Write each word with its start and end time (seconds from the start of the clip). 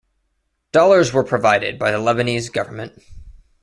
Dollars 0.71 1.13
were 1.13 1.23
provided 1.23 1.77
by 1.77 1.91
the 1.91 1.99
Lebanese 1.99 2.51
government. 2.51 3.03